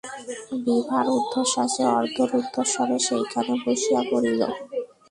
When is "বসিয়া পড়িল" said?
3.63-4.41